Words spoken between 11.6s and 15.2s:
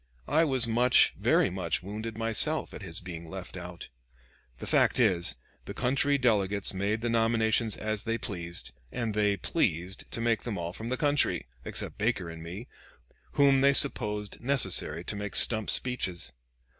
except Baker and me, whom they supposed necessary to